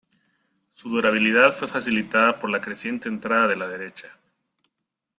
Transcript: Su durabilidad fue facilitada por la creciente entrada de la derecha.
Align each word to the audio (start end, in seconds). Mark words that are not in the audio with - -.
Su 0.71 0.89
durabilidad 0.89 1.51
fue 1.51 1.67
facilitada 1.67 2.39
por 2.39 2.49
la 2.49 2.59
creciente 2.59 3.07
entrada 3.07 3.47
de 3.47 3.55
la 3.55 3.67
derecha. 3.67 4.09